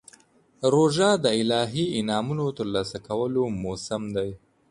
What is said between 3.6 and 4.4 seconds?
موسم دی.